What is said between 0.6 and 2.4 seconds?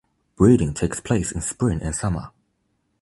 takes place in spring and summer.